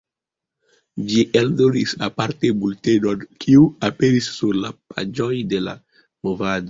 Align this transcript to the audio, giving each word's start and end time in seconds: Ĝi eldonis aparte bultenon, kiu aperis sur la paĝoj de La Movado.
Ĝi 1.09 1.25
eldonis 1.41 1.93
aparte 2.07 2.51
bultenon, 2.63 3.27
kiu 3.45 3.67
aperis 3.91 4.31
sur 4.39 4.59
la 4.65 4.73
paĝoj 4.95 5.33
de 5.53 5.61
La 5.67 5.77
Movado. 6.27 6.59